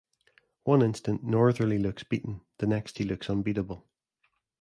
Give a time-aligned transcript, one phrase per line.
[0.63, 3.85] One instant Northerly looks beaten, the next he looks unbeatable.